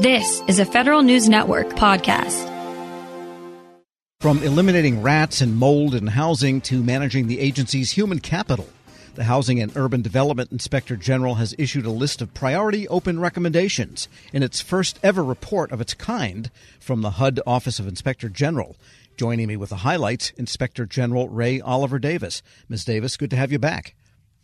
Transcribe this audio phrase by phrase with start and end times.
[0.00, 2.44] This is a Federal News Network podcast.
[4.20, 8.68] From eliminating rats and mold in housing to managing the agency's human capital,
[9.14, 14.06] the Housing and Urban Development Inspector General has issued a list of priority open recommendations
[14.34, 18.76] in its first ever report of its kind from the HUD Office of Inspector General.
[19.16, 22.42] Joining me with the highlights, Inspector General Rae Oliver Davis.
[22.68, 22.84] Ms.
[22.84, 23.94] Davis, good to have you back.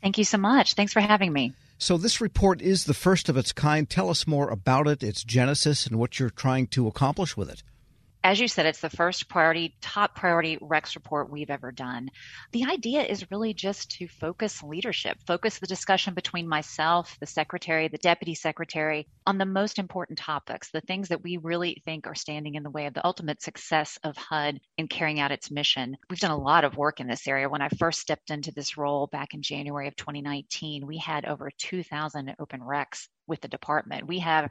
[0.01, 0.73] Thank you so much.
[0.73, 1.53] Thanks for having me.
[1.83, 3.91] So, this report is the first of its kind.
[3.91, 7.65] Tell us more about it, its genesis, and what you're trying to accomplish with it
[8.25, 12.09] as you said, it's the first priority, top priority REX report we've ever done.
[12.53, 17.89] The idea is really just to focus leadership, focus the discussion between myself, the secretary,
[17.89, 22.15] the deputy secretary on the most important topics, the things that we really think are
[22.15, 25.97] standing in the way of the ultimate success of HUD in carrying out its mission.
[26.09, 27.49] We've done a lot of work in this area.
[27.49, 31.51] When I first stepped into this role back in January of 2019, we had over
[31.59, 34.07] 2,000 open RECs with the department.
[34.07, 34.51] We have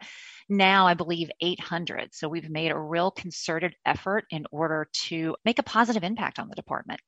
[0.49, 2.09] now, I believe, 800.
[2.13, 6.49] So we've made a real concerted effort in order to make a positive impact on
[6.49, 6.99] the department.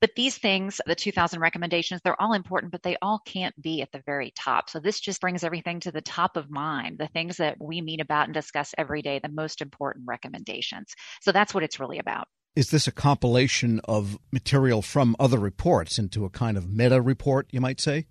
[0.00, 3.90] But these things, the 2000 recommendations, they're all important, but they all can't be at
[3.90, 4.70] the very top.
[4.70, 8.00] So this just brings everything to the top of mind, the things that we meet
[8.00, 10.94] about and discuss every day, the most important recommendations.
[11.20, 12.28] So that's what it's really about.
[12.54, 17.48] Is this a compilation of material from other reports into a kind of meta report,
[17.50, 18.06] you might say?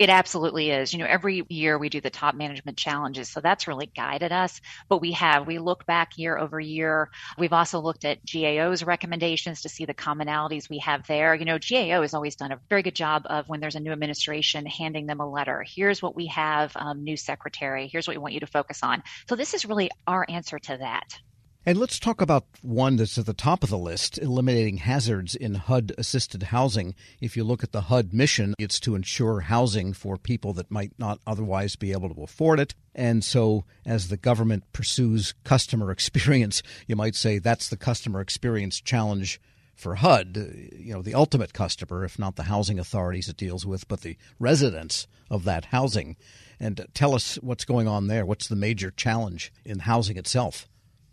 [0.00, 0.94] It absolutely is.
[0.94, 3.28] You know, every year we do the top management challenges.
[3.28, 4.62] So that's really guided us.
[4.88, 7.10] But we have, we look back year over year.
[7.36, 11.34] We've also looked at GAO's recommendations to see the commonalities we have there.
[11.34, 13.92] You know, GAO has always done a very good job of when there's a new
[13.92, 15.66] administration handing them a letter.
[15.68, 17.86] Here's what we have, um, new secretary.
[17.86, 19.02] Here's what we want you to focus on.
[19.28, 21.18] So this is really our answer to that.
[21.66, 25.56] And let's talk about one that's at the top of the list eliminating hazards in
[25.56, 26.94] HUD assisted housing.
[27.20, 30.92] If you look at the HUD mission, it's to ensure housing for people that might
[30.98, 32.74] not otherwise be able to afford it.
[32.94, 38.80] And so, as the government pursues customer experience, you might say that's the customer experience
[38.80, 39.38] challenge
[39.74, 40.36] for HUD,
[40.78, 44.16] you know, the ultimate customer, if not the housing authorities it deals with, but the
[44.38, 46.16] residents of that housing.
[46.58, 48.24] And tell us what's going on there.
[48.24, 50.66] What's the major challenge in housing itself?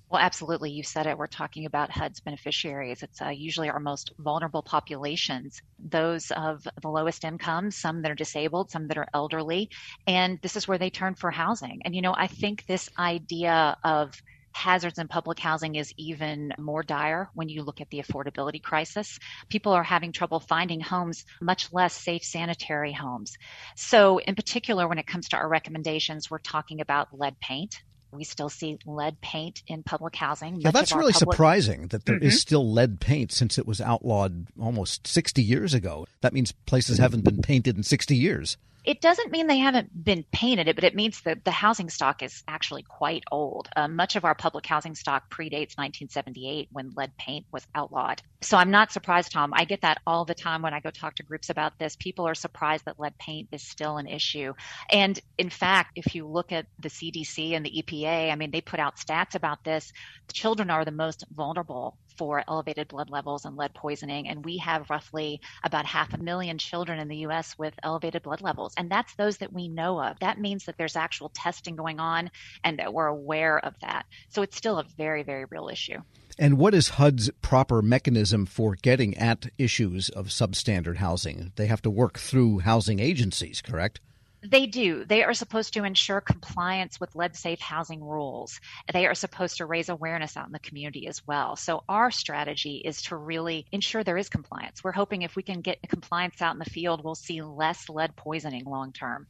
[0.10, 0.72] Well, absolutely.
[0.72, 1.18] You said it.
[1.18, 3.04] We're talking about HUD's beneficiaries.
[3.04, 8.16] It's uh, usually our most vulnerable populations, those of the lowest income, some that are
[8.16, 9.70] disabled, some that are elderly.
[10.06, 11.82] And this is where they turn for housing.
[11.84, 14.14] And, you know, I think this idea of
[14.54, 19.20] hazards in public housing is even more dire when you look at the affordability crisis.
[19.50, 23.34] People are having trouble finding homes, much less safe sanitary homes.
[23.76, 27.76] So, in particular, when it comes to our recommendations, we're talking about lead paint.
[28.12, 30.62] We still see lead paint in public housing.
[30.62, 31.34] Yeah, that's really public...
[31.34, 32.28] surprising that there mm-hmm.
[32.28, 36.08] is still lead paint since it was outlawed almost 60 years ago.
[36.22, 38.58] That means places haven't been painted in 60 years
[38.88, 42.24] it doesn't mean they haven't been painted, it, but it means that the housing stock
[42.24, 43.68] is actually quite old.
[43.76, 48.22] Uh, much of our public housing stock predates 1978 when lead paint was outlawed.
[48.42, 49.52] So I'm not surprised, Tom.
[49.54, 51.98] I get that all the time when I go talk to groups about this.
[51.98, 54.54] People are surprised that lead paint is still an issue.
[54.90, 58.62] And in fact, if you look at the CDC and the EPA, I mean, they
[58.62, 59.92] put out stats about this.
[60.32, 64.28] Children are the most vulnerable for elevated blood levels and lead poisoning.
[64.28, 67.58] And we have roughly about half a million children in the U.S.
[67.58, 68.74] with elevated blood levels.
[68.78, 70.20] And that's those that we know of.
[70.20, 72.32] That means that there's actual testing going on
[72.64, 74.06] and that we're aware of that.
[74.30, 76.00] So it's still a very, very real issue.
[76.40, 81.52] And what is HUD's proper mechanism for getting at issues of substandard housing?
[81.56, 84.00] They have to work through housing agencies, correct?
[84.42, 85.04] They do.
[85.04, 88.60] They are supposed to ensure compliance with lead safe housing rules.
[88.94, 91.56] They are supposed to raise awareness out in the community as well.
[91.56, 94.84] So, our strategy is to really ensure there is compliance.
[94.84, 98.16] We're hoping if we can get compliance out in the field, we'll see less lead
[98.16, 99.28] poisoning long term.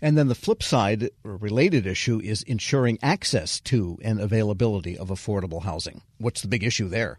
[0.00, 5.08] And then the flip side, or related issue, is ensuring access to and availability of
[5.08, 6.02] affordable housing.
[6.18, 7.18] What's the big issue there?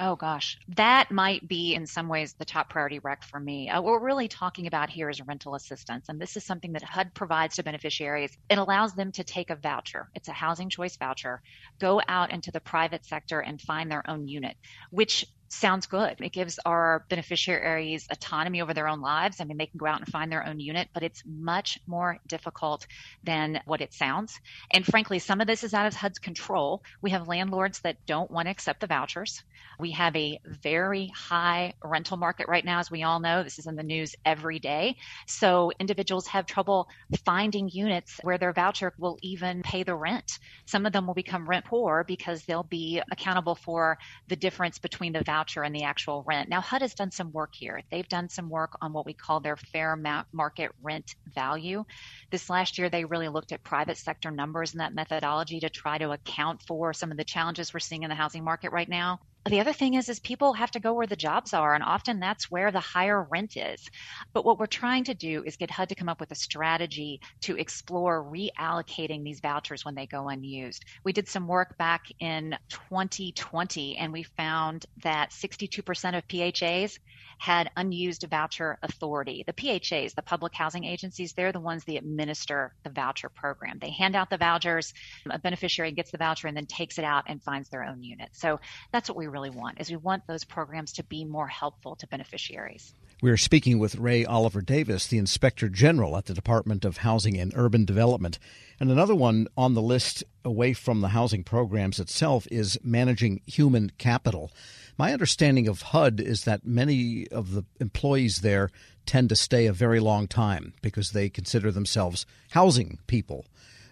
[0.00, 3.68] Oh gosh, that might be in some ways the top priority rec for me.
[3.68, 6.82] Uh, what we're really talking about here is rental assistance, and this is something that
[6.82, 8.36] HUD provides to beneficiaries.
[8.50, 10.08] It allows them to take a voucher.
[10.14, 11.42] It's a housing choice voucher,
[11.78, 14.56] go out into the private sector and find their own unit,
[14.90, 16.16] which sounds good.
[16.20, 19.40] It gives our beneficiaries autonomy over their own lives.
[19.40, 22.18] I mean, they can go out and find their own unit, but it's much more
[22.26, 22.86] difficult
[23.22, 24.38] than what it sounds.
[24.72, 26.82] And frankly, some of this is out of HUD's control.
[27.00, 29.42] We have landlords that don't want to accept the vouchers.
[29.78, 33.42] We have a very high rental market right now, as we all know.
[33.42, 34.96] This is in the news every day.
[35.26, 36.88] So individuals have trouble
[37.24, 40.38] finding units where their voucher will even pay the rent.
[40.66, 43.98] Some of them will become rent poor because they'll be accountable for
[44.28, 46.48] the difference between the voucher voucher and the actual rent.
[46.48, 47.82] Now, HUD has done some work here.
[47.90, 49.96] They've done some work on what we call their fair
[50.32, 51.84] market rent value.
[52.30, 55.98] This last year, they really looked at private sector numbers and that methodology to try
[55.98, 59.20] to account for some of the challenges we're seeing in the housing market right now.
[59.46, 62.18] The other thing is is people have to go where the jobs are and often
[62.18, 63.90] that's where the higher rent is.
[64.32, 67.20] But what we're trying to do is get HUD to come up with a strategy
[67.42, 70.86] to explore reallocating these vouchers when they go unused.
[71.04, 76.98] We did some work back in 2020 and we found that 62% of PHAs
[77.38, 79.44] had unused voucher authority.
[79.46, 83.78] The PHAs, the public housing agencies, they're the ones that administer the voucher program.
[83.78, 84.94] They hand out the vouchers,
[85.28, 88.30] a beneficiary gets the voucher and then takes it out and finds their own unit.
[88.32, 88.60] So
[88.90, 92.06] that's what we really want is we want those programs to be more helpful to
[92.06, 92.94] beneficiaries.
[93.20, 97.52] We're speaking with Rae Oliver Davis, the Inspector General at the Department of Housing and
[97.56, 98.38] Urban Development.
[98.78, 103.90] And another one on the list away from the housing programs itself is managing human
[103.98, 104.52] capital.
[104.96, 108.70] My understanding of HUD is that many of the employees there
[109.04, 113.46] tend to stay a very long time because they consider themselves housing people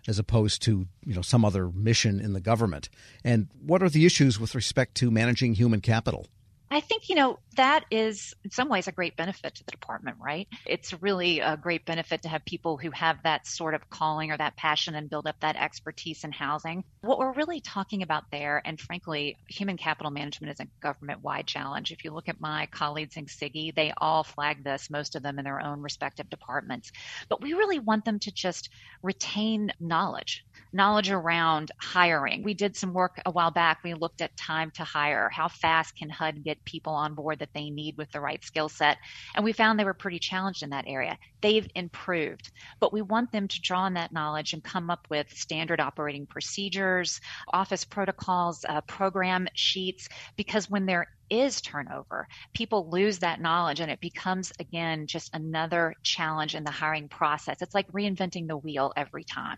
[0.06, 2.88] as opposed to you know some other mission in the government.
[3.24, 6.26] And what are the issues with respect to managing human capital?
[6.72, 10.16] I think, you know, that is in some ways a great benefit to the department,
[10.18, 10.48] right?
[10.64, 14.38] It's really a great benefit to have people who have that sort of calling or
[14.38, 16.82] that passion and build up that expertise in housing.
[17.02, 21.46] What we're really talking about there, and frankly, human capital management is a government wide
[21.46, 21.92] challenge.
[21.92, 25.38] If you look at my colleagues in CIGIE, they all flag this, most of them
[25.38, 26.90] in their own respective departments.
[27.28, 28.70] But we really want them to just
[29.02, 30.42] retain knowledge
[30.72, 32.42] knowledge around hiring.
[32.42, 33.80] We did some work a while back.
[33.84, 35.28] We looked at time to hire.
[35.30, 38.68] How fast can HUD get people on board that they need with the right skill
[38.68, 38.98] set?
[39.34, 41.18] And we found they were pretty challenged in that area.
[41.40, 42.50] They've improved,
[42.80, 46.26] but we want them to draw on that knowledge and come up with standard operating
[46.26, 47.20] procedures,
[47.52, 53.90] office protocols, uh, program sheets, because when there is turnover, people lose that knowledge and
[53.90, 57.62] it becomes, again, just another challenge in the hiring process.
[57.62, 59.56] It's like reinventing the wheel every time.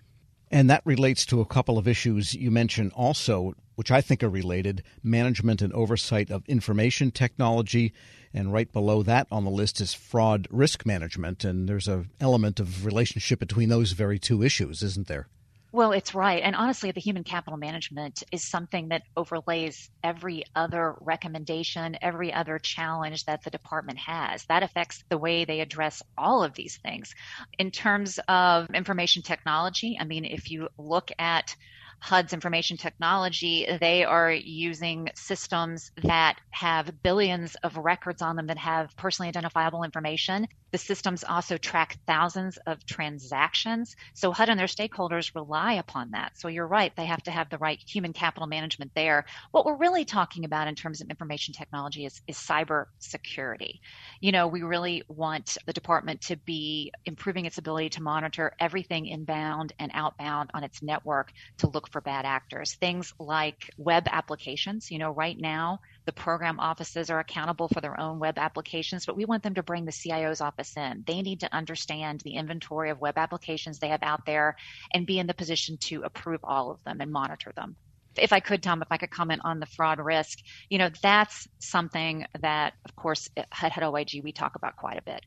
[0.51, 4.29] And that relates to a couple of issues you mentioned also, which I think are
[4.29, 7.93] related management and oversight of information technology.
[8.33, 11.45] And right below that on the list is fraud risk management.
[11.45, 15.29] And there's an element of relationship between those very two issues, isn't there?
[15.75, 16.41] Well, it's right.
[16.41, 22.61] And honestly, the human capital management is something that overlays every other recommendation, every other
[22.61, 24.45] challenge that the department has.
[24.45, 27.13] That affects the way they address all of these things.
[27.59, 31.57] In terms of information technology, I mean, if you look at
[32.05, 38.59] HUD's information technology, they are using systems that have billions of records on them that
[38.59, 40.47] have personally identifiable information.
[40.71, 43.97] The systems also track thousands of transactions.
[44.13, 46.33] So HUD and their stakeholders rely upon that.
[46.37, 49.25] So you're right, they have to have the right human capital management there.
[49.53, 53.81] What we're really talking about in terms of information technology is, is cyber security.
[54.21, 59.07] You know, we really want the department to be improving its ability to monitor everything
[59.07, 62.75] inbound and outbound on its network to look for bad actors.
[62.75, 64.91] Things like web applications.
[64.91, 69.17] You know, right now, the program offices are accountable for their own web applications, but
[69.17, 71.05] we want them to bring the CIO's office in.
[71.07, 74.57] They need to understand the inventory of web applications they have out there
[74.93, 77.77] and be in the position to approve all of them and monitor them
[78.17, 80.39] if I could, Tom, if I could comment on the fraud risk,
[80.69, 85.03] you know, that's something that, of course, at HUD OIG we talk about quite a
[85.03, 85.21] bit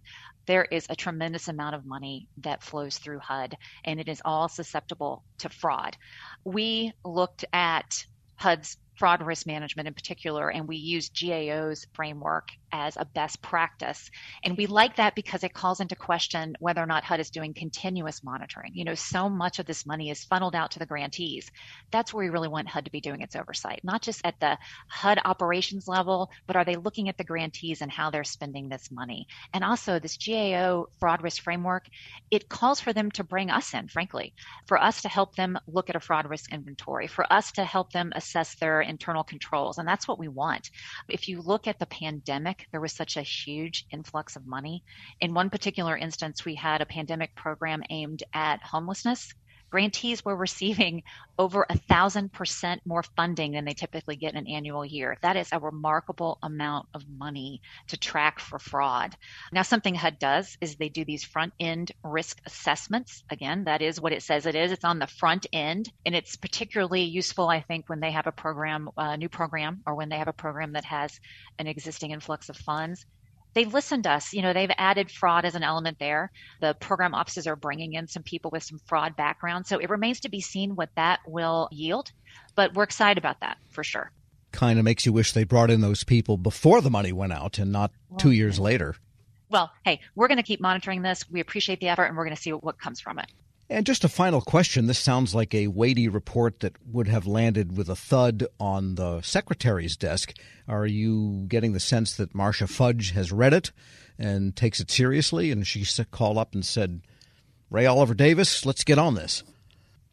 [0.47, 3.55] there is a tremendous amount of money that flows through HUD,
[3.85, 5.95] and it is all susceptible to fraud.
[6.44, 8.05] We looked at
[8.38, 14.09] HUD's fraud risk management in particular, and we used GAO's framework as a best practice.
[14.43, 17.53] And we like that because it calls into question whether or not HUD is doing
[17.53, 18.71] continuous monitoring.
[18.74, 21.50] You know, so much of this money is funneled out to the grantees.
[21.91, 24.57] That's where we really want HUD to be doing its oversight, not just at the
[24.88, 28.89] HUD operations level, but are they looking at the grantees and how they're spending this
[28.91, 29.27] money?
[29.53, 31.86] And also, this GAO fraud risk framework,
[32.31, 34.33] it calls for them to bring us in, frankly,
[34.65, 37.91] for us to help them look at a fraud risk inventory, for us to help
[37.91, 39.77] them assess their internal controls.
[39.77, 40.69] And that's what we want.
[41.07, 44.83] If you look at the pandemic, there was such a huge influx of money.
[45.21, 49.33] In one particular instance, we had a pandemic program aimed at homelessness
[49.69, 51.03] grantees were receiving
[51.39, 55.17] over a thousand percent more funding than they typically get in an annual year.
[55.21, 59.15] That is a remarkable amount of money to track for fraud.
[59.51, 63.24] Now, something HUD does is they do these front end risk assessments.
[63.29, 64.71] Again, that is what it says it is.
[64.71, 68.31] It's on the front end, and it's particularly useful, I think, when they have a
[68.31, 71.19] program, a new program, or when they have a program that has
[71.59, 73.05] an existing influx of funds
[73.57, 74.33] they've listened to us.
[74.33, 76.31] You know, they've added fraud as an element there.
[76.61, 79.65] The program offices are bringing in some people with some fraud background.
[79.65, 82.11] So it remains to be seen what that will yield,
[82.53, 84.11] but we're excited about that for sure.
[84.51, 87.57] kind of makes you wish they brought in those people before the money went out
[87.57, 88.95] and not two years later.
[89.49, 91.27] Well, hey, we're going to keep monitoring this.
[91.29, 93.31] We appreciate the effort and we're going to see what comes from it.
[93.69, 94.88] And just a final question.
[94.88, 99.21] This sounds like a weighty report that would have landed with a thud on the
[99.21, 100.33] secretary's desk.
[100.69, 103.71] Are you getting the sense that Marcia Fudge has read it
[104.17, 105.51] and takes it seriously?
[105.51, 107.01] And she called up and said,
[107.69, 109.43] Rae Oliver Davis, let's get on this.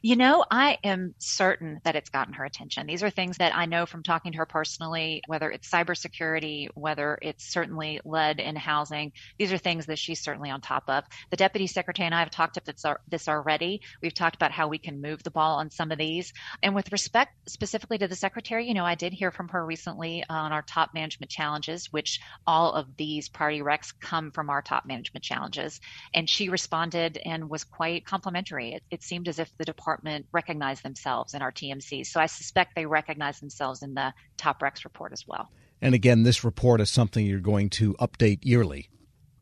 [0.04, 2.86] You know, I am certain that it's gotten her attention.
[2.86, 7.18] These are things that I know from talking to her personally, whether it's cybersecurity, whether
[7.22, 9.12] it's certainly lead in housing.
[9.38, 11.04] These are things that she's certainly on top of.
[11.30, 13.80] The deputy secretary and I have talked about this already.
[14.02, 16.34] We've talked about how we can move the ball on some of these.
[16.62, 20.22] And with respect specifically to the secretary, you know, I did hear from her recently
[20.28, 24.84] on our top management challenges, which all of these priority recs come from our top
[24.84, 25.80] management challenges.
[26.12, 28.74] And she responded and was quite complimentary.
[28.74, 32.06] It, it seemed as if the department department recognize themselves in our TMCs.
[32.06, 35.50] So I suspect they recognize themselves in the Top Rex report as well.
[35.80, 38.88] And again, this report is something you're going to update yearly.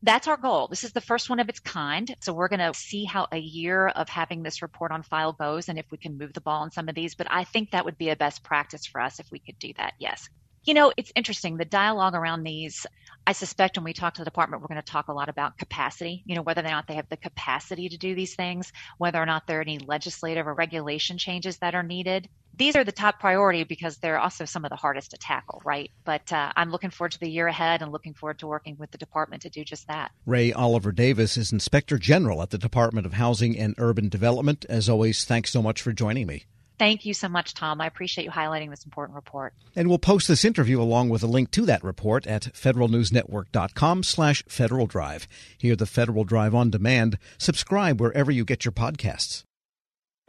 [0.02, 0.66] That's our goal.
[0.68, 2.14] This is the first one of its kind.
[2.20, 5.68] So we're going to see how a year of having this report on file goes
[5.68, 7.14] and if we can move the ball on some of these.
[7.14, 9.72] But I think that would be a best practice for us if we could do
[9.78, 9.94] that.
[9.98, 10.28] Yes.
[10.64, 11.56] You know, it's interesting.
[11.56, 12.86] The dialogue around these,
[13.26, 15.58] I suspect when we talk to the department, we're going to talk a lot about
[15.58, 19.20] capacity, you know, whether or not they have the capacity to do these things, whether
[19.20, 22.28] or not there are any legislative or regulation changes that are needed.
[22.56, 25.90] These are the top priority because they're also some of the hardest to tackle, right?
[26.04, 28.92] But uh, I'm looking forward to the year ahead and looking forward to working with
[28.92, 30.12] the department to do just that.
[30.26, 34.64] Rae Oliver Davis is Inspector General at the Department of Housing and Urban Development.
[34.68, 36.44] As always, thanks so much for joining me.
[36.78, 37.80] Thank you so much, Tom.
[37.80, 39.54] I appreciate you highlighting this important report.
[39.76, 44.42] And we'll post this interview along with a link to that report at federalnewsnetwork.com slash
[44.48, 45.28] Federal Drive.
[45.58, 47.18] Hear the Federal Drive on demand.
[47.38, 49.44] Subscribe wherever you get your podcasts.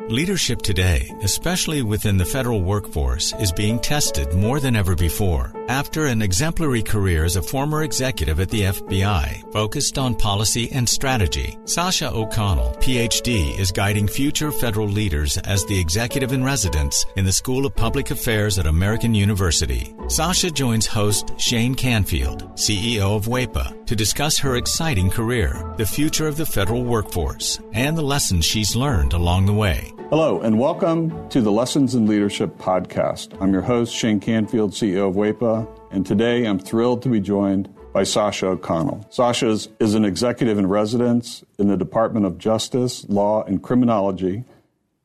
[0.10, 5.54] Leadership today, especially within the federal workforce, is being tested more than ever before.
[5.70, 10.88] After an exemplary career as a former executive at the FBI, focused on policy and
[10.88, 17.24] strategy, Sasha O'Connell, PhD, is guiding future federal leaders as the executive in residence in
[17.24, 19.96] the School of Public Affairs at American University.
[20.10, 26.28] Sasha joins host Shane Canfield, CEO of WEPA, to discuss her exciting career, the future
[26.28, 29.94] of the federal workforce, and the lessons she's learned along the way.
[30.14, 33.36] Hello, and welcome to the Lessons in Leadership podcast.
[33.42, 35.53] I'm your host, Shane Canfield, CEO of WEPA,
[35.92, 39.06] and today I'm thrilled to be joined by Sasha O'Connell.
[39.10, 44.44] Sasha is, an executive in residence in the Department of Justice, Law, and Criminology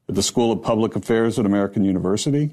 [0.09, 2.51] at the School of Public Affairs at American University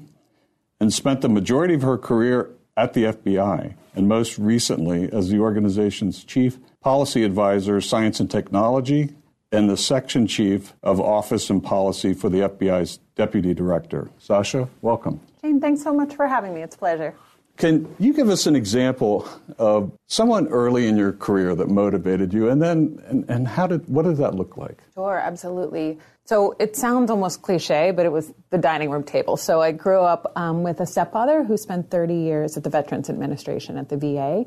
[0.78, 5.38] and spent the majority of her career at the FBI and most recently as the
[5.38, 9.08] organization's chief policy advisor, science and technology,
[9.50, 14.10] and the section chief of office and policy for the FBI's deputy director.
[14.18, 15.20] Sasha, welcome.
[15.40, 16.60] Shane, thanks so much for having me.
[16.60, 17.14] It's a pleasure.
[17.56, 19.26] Can you give us an example
[19.58, 23.88] of someone early in your career that motivated you, and then and, and how did
[23.88, 24.82] what did that look like?
[24.94, 25.98] Sure, absolutely.
[26.26, 29.36] So it sounds almost cliche, but it was the dining room table.
[29.36, 33.08] So I grew up um, with a stepfather who spent 30 years at the Veterans
[33.08, 34.44] Administration at the VA,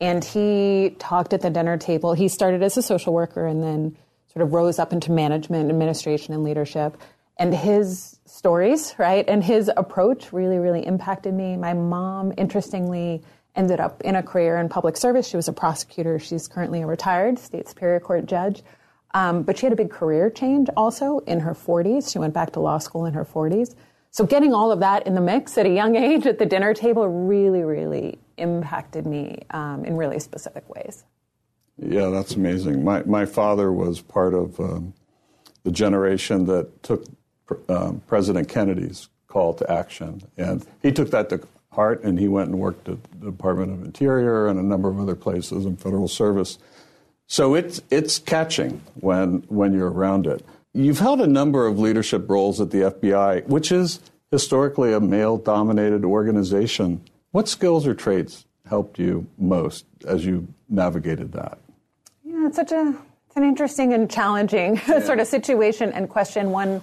[0.00, 2.12] and he talked at the dinner table.
[2.12, 3.96] He started as a social worker and then
[4.32, 6.96] sort of rose up into management, administration, and leadership.
[7.38, 11.56] And his stories, right, and his approach really, really impacted me.
[11.56, 13.22] My mom, interestingly,
[13.54, 15.26] ended up in a career in public service.
[15.26, 16.18] She was a prosecutor.
[16.18, 18.62] She's currently a retired state superior court judge.
[19.14, 22.10] Um, but she had a big career change also in her 40s.
[22.10, 23.74] She went back to law school in her 40s.
[24.10, 26.74] So getting all of that in the mix at a young age at the dinner
[26.74, 31.04] table really, really impacted me um, in really specific ways.
[31.78, 32.84] Yeah, that's amazing.
[32.84, 34.92] My my father was part of um,
[35.64, 37.04] the generation that took
[37.68, 41.40] um, President Kennedy's call to action, and he took that to
[41.72, 45.00] heart, and he went and worked at the Department of Interior and a number of
[45.00, 46.58] other places in federal service.
[47.26, 50.44] So it's it's catching when when you're around it.
[50.74, 56.04] You've held a number of leadership roles at the FBI, which is historically a male-dominated
[56.04, 57.02] organization.
[57.30, 61.58] What skills or traits helped you most as you navigated that?
[62.24, 62.94] Yeah, it's such a
[63.26, 65.00] it's an interesting and challenging yeah.
[65.04, 66.50] sort of situation and question.
[66.50, 66.82] One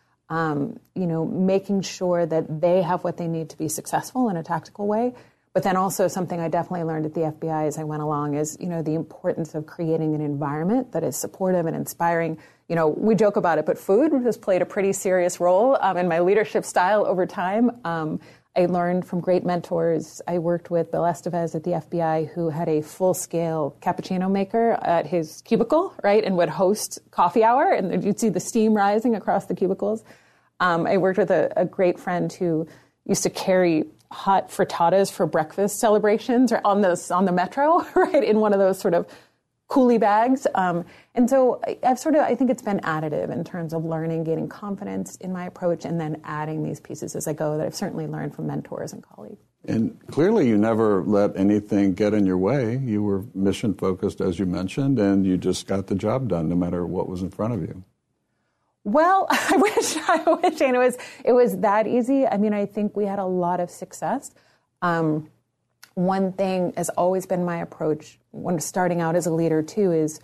[0.31, 4.37] um, you know, making sure that they have what they need to be successful in
[4.37, 5.13] a tactical way.
[5.53, 8.55] But then also something I definitely learned at the FBI as I went along is,
[8.61, 12.37] you know, the importance of creating an environment that is supportive and inspiring.
[12.69, 15.97] You know, we joke about it, but food has played a pretty serious role um,
[15.97, 17.69] in my leadership style over time.
[17.83, 18.21] Um,
[18.55, 20.21] I learned from great mentors.
[20.25, 24.77] I worked with Bill Estevez at the FBI, who had a full scale cappuccino maker
[24.81, 29.15] at his cubicle, right, and would host coffee hour, and you'd see the steam rising
[29.15, 30.03] across the cubicles.
[30.61, 32.67] Um, I worked with a, a, great friend who
[33.05, 38.23] used to carry hot frittatas for breakfast celebrations or on the on the metro, right,
[38.23, 39.07] in one of those sort of
[39.71, 40.45] coolie bags.
[40.53, 43.85] Um, and so I, have sort of, I think it's been additive in terms of
[43.85, 47.65] learning, gaining confidence in my approach, and then adding these pieces as I go that
[47.65, 49.41] I've certainly learned from mentors and colleagues.
[49.65, 52.77] And clearly, you never let anything get in your way.
[52.77, 56.55] You were mission focused, as you mentioned, and you just got the job done no
[56.55, 57.83] matter what was in front of you.
[58.83, 62.25] Well, I wish I wish it was it was that easy.
[62.25, 64.31] I mean, I think we had a lot of success.
[64.81, 65.29] Um,
[65.93, 70.19] one thing has always been my approach when starting out as a leader too is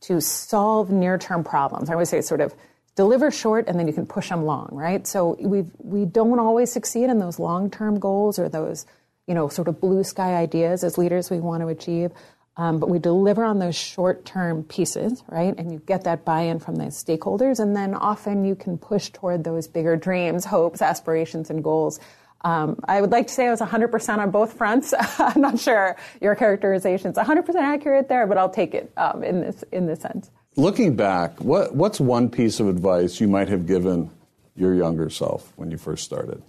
[0.00, 1.90] to solve near-term problems.
[1.90, 2.54] I always say sort of
[2.94, 5.06] deliver short and then you can push them long, right?
[5.06, 8.86] So we we don't always succeed in those long-term goals or those
[9.26, 12.12] you know sort of blue sky ideas as leaders we want to achieve.
[12.58, 15.54] Um, but we deliver on those short term pieces, right?
[15.56, 17.60] And you get that buy in from the stakeholders.
[17.60, 22.00] And then often you can push toward those bigger dreams, hopes, aspirations, and goals.
[22.42, 24.92] Um, I would like to say I was 100% on both fronts.
[25.18, 29.40] I'm not sure your characterization is 100% accurate there, but I'll take it um, in
[29.40, 30.30] this in this sense.
[30.56, 34.10] Looking back, what, what's one piece of advice you might have given
[34.56, 36.42] your younger self when you first started?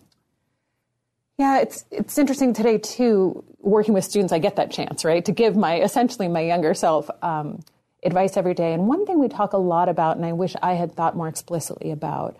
[1.40, 3.46] Yeah, it's it's interesting today too.
[3.60, 7.10] Working with students, I get that chance, right, to give my essentially my younger self
[7.22, 7.62] um,
[8.04, 8.74] advice every day.
[8.74, 11.30] And one thing we talk a lot about, and I wish I had thought more
[11.30, 12.36] explicitly about,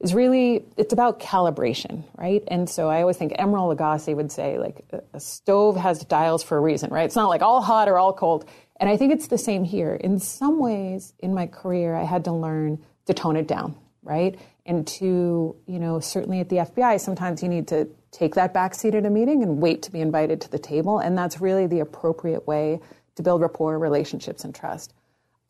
[0.00, 2.42] is really it's about calibration, right?
[2.48, 4.82] And so I always think Emeril Lagasse would say, like,
[5.12, 7.04] a stove has dials for a reason, right?
[7.04, 8.48] It's not like all hot or all cold.
[8.80, 9.94] And I think it's the same here.
[9.94, 14.38] In some ways, in my career, I had to learn to tone it down, right?
[14.64, 18.74] And to, you know, certainly at the FBI, sometimes you need to take that back
[18.74, 20.98] seat at a meeting and wait to be invited to the table.
[20.98, 22.80] And that's really the appropriate way
[23.16, 24.94] to build rapport, relationships, and trust.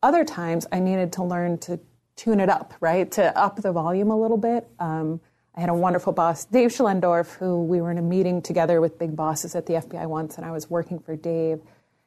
[0.03, 1.81] Other times, I needed to learn to
[2.16, 3.11] tune it up, right?
[3.12, 4.68] To up the volume a little bit.
[4.79, 5.21] Um,
[5.55, 8.99] I had a wonderful boss, Dave Schlendorf, who we were in a meeting together with
[8.99, 11.61] big bosses at the FBI once, and I was working for Dave.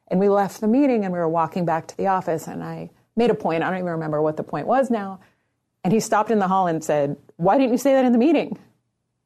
[0.08, 2.90] And we left the meeting and we were walking back to the office, and I
[3.16, 3.64] made a point.
[3.64, 5.20] I don't even remember what the point was now.
[5.84, 8.18] And he stopped in the hall and said, Why didn't you say that in the
[8.18, 8.58] meeting?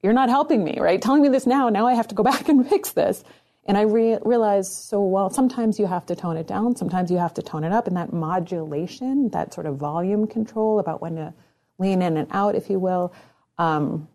[0.05, 1.01] You're not helping me, right?
[1.01, 3.23] Telling me this now, now I have to go back and fix this.
[3.65, 7.17] And I re- realized, so well, sometimes you have to tone it down, sometimes you
[7.17, 11.15] have to tone it up, and that modulation, that sort of volume control about when
[11.15, 11.33] to
[11.79, 13.11] lean in and out, if you will,
[13.57, 14.07] um,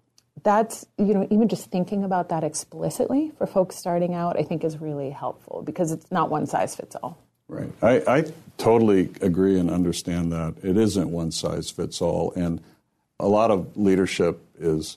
[0.44, 4.62] that's, you know, even just thinking about that explicitly for folks starting out, I think
[4.62, 7.18] is really helpful because it's not one size fits all.
[7.48, 7.72] Right.
[7.82, 8.24] I, I
[8.58, 10.54] totally agree and understand that.
[10.62, 12.32] It isn't one size fits all.
[12.36, 12.60] And
[13.18, 14.96] a lot of leadership is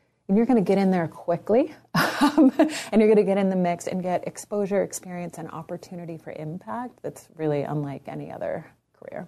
[0.27, 1.73] and you're going to get in there quickly
[2.21, 6.17] um, and you're going to get in the mix and get exposure, experience, and opportunity
[6.17, 9.27] for impact that's really unlike any other career.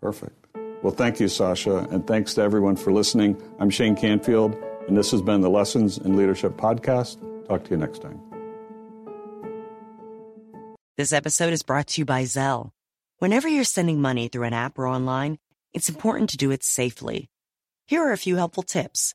[0.00, 0.46] Perfect.
[0.82, 3.40] Well, thank you, Sasha, and thanks to everyone for listening.
[3.58, 4.54] I'm Shane Canfield,
[4.86, 7.16] and this has been the Lessons in Leadership podcast.
[7.48, 8.20] Talk to you next time.
[10.96, 12.70] This episode is brought to you by Zelle.
[13.18, 15.38] Whenever you're sending money through an app or online,
[15.72, 17.28] it's important to do it safely.
[17.86, 19.14] Here are a few helpful tips.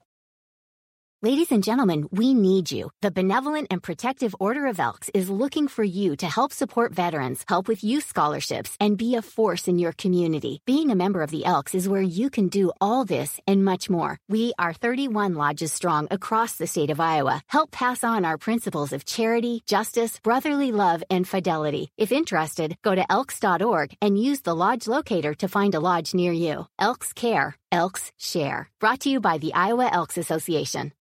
[1.23, 2.89] Ladies and gentlemen, we need you.
[3.03, 7.45] The Benevolent and Protective Order of Elks is looking for you to help support veterans,
[7.47, 10.63] help with youth scholarships, and be a force in your community.
[10.65, 13.87] Being a member of the Elks is where you can do all this and much
[13.87, 14.17] more.
[14.29, 17.43] We are 31 lodges strong across the state of Iowa.
[17.49, 21.91] Help pass on our principles of charity, justice, brotherly love, and fidelity.
[21.97, 26.33] If interested, go to elks.org and use the lodge locator to find a lodge near
[26.33, 26.65] you.
[26.79, 28.71] Elks Care, Elks Share.
[28.79, 30.93] Brought to you by the Iowa Elks Association.